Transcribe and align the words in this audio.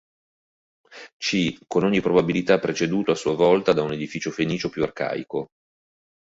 C., 1.19 1.59
con 1.67 1.83
ogni 1.83 2.01
probabilità 2.01 2.57
preceduto 2.57 3.11
a 3.11 3.15
sua 3.15 3.35
volta 3.35 3.71
da 3.71 3.83
un 3.83 3.91
edificio 3.93 4.31
fenicio 4.31 4.69
più 4.71 4.81
arcaico. 4.81 5.49